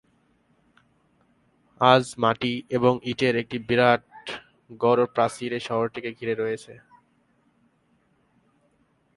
আজ 1.81 2.05
মাটি 2.17 2.53
এবং 2.69 2.93
ইটের 3.03 3.35
একটি 3.35 3.57
বিরাট 3.67 4.03
গড়-প্রাচীর 4.79 5.51
এই 5.53 5.63
শহরটিকে 5.67 6.09
ঘিরে 6.19 6.35
রয়েছে। 6.35 6.73